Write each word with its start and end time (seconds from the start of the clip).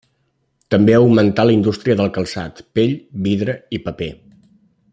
També 0.75 0.95
augmentà 0.99 1.45
la 1.49 1.53
indústria 1.57 1.97
del 1.99 2.09
calçat, 2.15 2.63
pell, 2.79 2.97
vidre 3.27 3.57
i 3.79 3.83
paper. 3.91 4.13